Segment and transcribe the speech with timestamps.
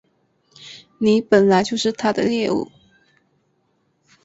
[0.97, 2.71] 你本来就是他的猎物